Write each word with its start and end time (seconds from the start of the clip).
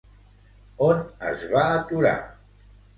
On 0.87 1.05
es 1.35 1.47
va 1.55 1.69
aturar? 1.79 2.19